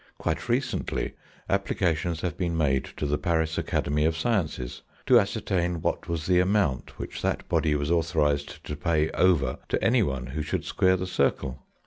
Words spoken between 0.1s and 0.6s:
Quite